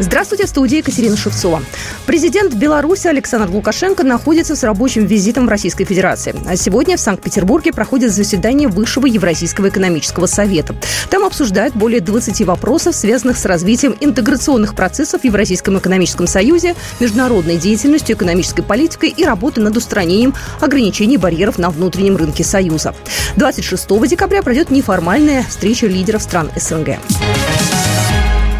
Здравствуйте, 0.00 0.46
в 0.46 0.48
студии 0.48 0.78
Екатерина 0.78 1.16
Шевцова. 1.16 1.62
Президент 2.04 2.52
Беларуси 2.54 3.06
Александр 3.06 3.48
Лукашенко 3.48 4.02
находится 4.02 4.56
с 4.56 4.64
рабочим 4.64 5.06
визитом 5.06 5.46
в 5.46 5.48
Российской 5.48 5.84
Федерации. 5.84 6.34
А 6.48 6.56
сегодня 6.56 6.96
в 6.96 7.00
Санкт-Петербурге 7.00 7.72
проходит 7.72 8.12
заседание 8.12 8.66
Высшего 8.66 9.06
Евразийского 9.06 9.68
экономического 9.68 10.26
совета. 10.26 10.74
Там 11.10 11.24
обсуждают 11.24 11.76
более 11.76 12.00
20 12.00 12.42
вопросов, 12.42 12.96
связанных 12.96 13.38
с 13.38 13.44
развитием 13.44 13.94
интеграционных 14.00 14.74
процессов 14.74 15.20
в 15.20 15.24
Евразийском 15.24 15.78
экономическом 15.78 16.26
союзе, 16.26 16.74
международной 16.98 17.56
деятельностью, 17.56 18.16
экономической 18.16 18.62
политикой 18.62 19.10
и 19.10 19.24
работой 19.24 19.62
над 19.62 19.76
устранением 19.76 20.34
ограничений 20.60 21.18
барьеров 21.18 21.56
на 21.56 21.70
внутреннем 21.70 22.16
рынке 22.16 22.42
Союза. 22.42 22.96
26 23.36 23.86
декабря 24.08 24.42
пройдет 24.42 24.70
неформальная 24.70 25.44
встреча 25.44 25.86
лидеров 25.86 26.22
стран 26.22 26.50
СНГ. 26.56 26.98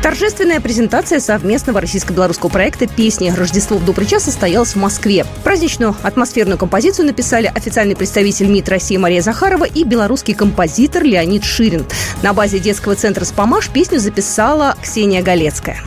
Торжественная 0.04 0.60
презентация 0.60 1.18
совместного 1.18 1.80
российско-белорусского 1.80 2.50
проекта 2.50 2.86
«Песни 2.86 3.30
Рождество 3.30 3.78
в 3.78 3.86
добрый 3.86 4.06
час» 4.06 4.24
состоялась 4.24 4.74
в 4.74 4.76
Москве. 4.76 5.24
Праздничную 5.44 5.96
атмосферную 6.02 6.58
композицию 6.58 7.06
написали 7.06 7.46
официальный 7.46 7.96
представитель 7.96 8.48
МИД 8.48 8.68
России 8.68 8.98
Мария 8.98 9.22
Захарова 9.22 9.64
и 9.64 9.82
белорусский 9.82 10.34
композитор 10.34 11.04
Леонид 11.04 11.42
Ширин. 11.42 11.86
На 12.22 12.34
базе 12.34 12.58
детского 12.58 12.96
центра 12.96 13.24
«Спамаш» 13.24 13.70
песню 13.70 13.98
записала 13.98 14.76
Ксения 14.82 15.22
Галецкая. 15.22 15.80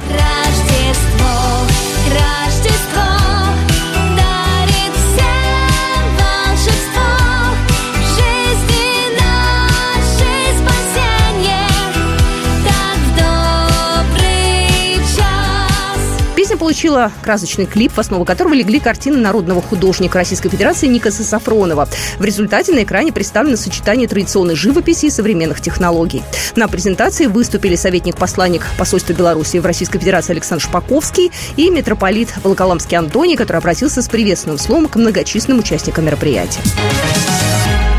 Получила 16.67 17.13
красочный 17.21 17.65
клип, 17.65 17.93
в 17.93 17.97
основу 17.97 18.25
которого 18.25 18.53
легли 18.53 18.81
картины 18.81 19.15
народного 19.15 19.61
художника 19.61 20.17
Российской 20.17 20.49
Федерации 20.49 20.87
Никаса 20.87 21.23
Сафронова. 21.23 21.87
В 22.19 22.25
результате 22.25 22.73
на 22.73 22.83
экране 22.83 23.13
представлено 23.13 23.55
сочетание 23.55 24.05
традиционной 24.05 24.55
живописи 24.55 25.05
и 25.05 25.09
современных 25.09 25.61
технологий. 25.61 26.23
На 26.57 26.67
презентации 26.67 27.27
выступили 27.27 27.77
советник-посланник 27.77 28.65
посольства 28.77 29.13
Беларуси 29.13 29.59
в 29.59 29.65
Российской 29.65 29.99
Федерации 29.99 30.33
Александр 30.33 30.65
Шпаковский 30.65 31.31
и 31.55 31.69
митрополит 31.69 32.35
Волоколамский 32.43 32.97
Антоний, 32.97 33.37
который 33.37 33.59
обратился 33.59 34.01
с 34.01 34.09
приветственным 34.09 34.57
словом 34.57 34.89
к 34.89 34.97
многочисленным 34.97 35.59
участникам 35.59 36.03
мероприятия. 36.03 36.59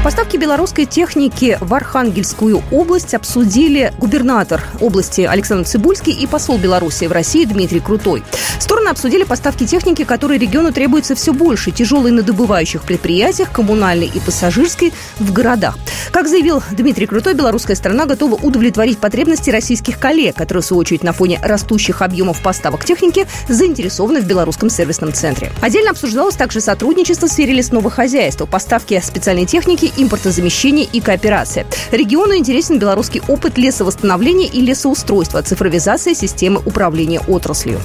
Поставки 0.04 0.36
белорусской 0.36 0.86
техники 0.86 1.58
в 1.60 1.74
Архангельскую 1.74 2.62
область 2.70 3.14
обсудили 3.14 3.92
губернатор 3.98 4.62
области 4.80 5.22
Александр 5.22 5.66
Цибульский 5.66 6.12
и 6.12 6.26
посол 6.26 6.56
Беларуси 6.56 7.06
в 7.06 7.12
России 7.12 7.44
Дмитрий 7.44 7.80
Крутой. 7.80 8.22
Стороны 8.60 8.88
обсудили 8.88 9.24
поставки 9.24 9.66
техники, 9.66 10.04
которые 10.04 10.38
региону 10.38 10.72
требуется 10.72 11.14
все 11.14 11.32
больше, 11.32 11.72
тяжелой 11.72 12.12
на 12.12 12.22
добывающих 12.22 12.82
предприятиях, 12.82 13.50
коммунальной 13.50 14.06
и 14.06 14.20
пассажирской 14.20 14.92
в 15.18 15.32
городах. 15.32 15.76
Как 16.12 16.28
заявил 16.28 16.62
Дмитрий 16.70 17.06
Крутой, 17.06 17.34
белорусская 17.34 17.74
сторона 17.74 18.06
готова 18.06 18.36
удовлетворить 18.36 18.98
потребности 18.98 19.50
российских 19.50 19.98
коллег, 19.98 20.36
которые, 20.36 20.62
в 20.62 20.66
свою 20.66 20.80
очередь, 20.80 21.02
на 21.02 21.12
фоне 21.12 21.38
растущих 21.42 22.02
объемов 22.02 22.40
поставок 22.40 22.84
техники 22.84 23.26
заинтересованы 23.48 24.20
в 24.20 24.26
белорусском 24.26 24.70
сервисном 24.70 25.12
центре. 25.12 25.52
Отдельно 25.60 25.90
обсуждалось 25.90 26.36
также 26.36 26.60
сотрудничество 26.60 27.26
в 27.26 27.30
сфере 27.30 27.52
лесного 27.52 27.90
хозяйства, 27.90 28.46
поставки 28.46 29.02
специальной 29.04 29.44
техники 29.44 29.87
импортозамещение 29.96 30.84
и 30.84 31.00
кооперация. 31.00 31.66
Региону 31.90 32.36
интересен 32.36 32.78
белорусский 32.78 33.22
опыт 33.28 33.58
лесовосстановления 33.58 34.48
и 34.48 34.60
лесоустройства, 34.60 35.42
цифровизация 35.42 36.14
системы 36.14 36.60
управления 36.64 37.20
отраслью. 37.20 37.80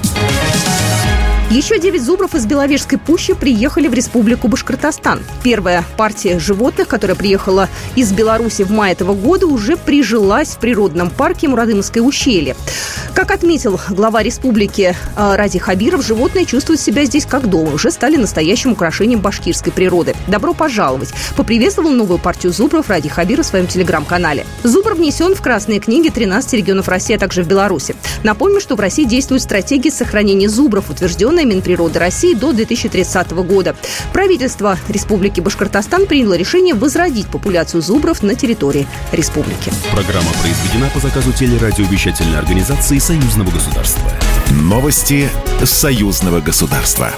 Еще 1.54 1.78
9 1.78 2.02
зубров 2.02 2.34
из 2.34 2.48
Беловежской 2.48 2.98
пущи 2.98 3.36
приехали 3.36 3.88
в 3.88 3.94
Республику 3.94 4.48
Башкортостан. 4.48 5.20
Первая 5.44 5.86
партия 5.98 6.40
животных, 6.40 6.88
которая 6.88 7.16
приехала 7.16 7.70
из 7.96 8.12
Беларуси 8.12 8.64
в 8.64 8.72
мае 8.72 8.94
этого 8.94 9.14
года, 9.14 9.46
уже 9.46 9.78
прижилась 9.78 10.56
в 10.56 10.58
природном 10.58 11.12
парке 11.12 11.48
Мурадымское 11.48 12.02
ущелье. 12.02 12.56
Как 13.14 13.30
отметил 13.30 13.80
глава 13.90 14.24
республики 14.24 14.96
э, 15.16 15.36
Ради 15.36 15.60
Хабиров, 15.60 16.04
животные 16.04 16.48
чувствуют 16.48 16.82
себя 16.82 17.06
здесь 17.06 17.28
как 17.28 17.48
дома, 17.48 17.76
уже 17.76 17.92
стали 17.92 18.16
настоящим 18.16 18.72
украшением 18.72 19.20
башкирской 19.20 19.72
природы. 19.72 20.16
Добро 20.28 20.56
пожаловать! 20.56 21.14
Поприветствовал 21.38 21.92
новую 21.92 22.18
партию 22.18 22.52
зубров 22.52 22.90
Ради 22.90 23.10
Хабиров 23.10 23.46
в 23.46 23.50
своем 23.50 23.68
телеграм-канале. 23.68 24.48
Зубр 24.64 24.96
внесен 24.96 25.36
в 25.36 25.42
красные 25.44 25.80
книги 25.80 26.10
13 26.10 26.52
регионов 26.54 26.88
России, 26.88 27.16
а 27.16 27.20
также 27.20 27.44
в 27.44 27.48
Беларуси. 27.48 27.96
Напомню, 28.24 28.60
что 28.60 28.76
в 28.76 28.80
России 28.80 29.04
действует 29.04 29.44
стратегия 29.44 29.92
сохранения 29.92 30.50
зубров, 30.50 30.90
утвержденная 30.90 31.43
программе 31.44 31.56
Минприроды 31.56 32.00
России 32.00 32.34
до 32.34 32.54
2030 32.54 33.32
года. 33.32 33.76
Правительство 34.12 34.78
Республики 34.88 35.42
Башкортостан 35.42 36.06
приняло 36.06 36.36
решение 36.36 36.74
возродить 36.74 37.28
популяцию 37.28 37.82
зубров 37.82 38.24
на 38.24 38.36
территории 38.36 38.88
республики. 39.12 39.72
Программа 39.92 40.32
произведена 40.42 40.90
по 40.94 41.00
заказу 41.00 41.32
телерадиовещательной 41.34 42.40
организации 42.40 42.98
Союзного 43.00 43.52
государства. 43.52 44.12
Новости 44.52 45.30
Союзного 45.64 46.40
государства. 46.40 47.12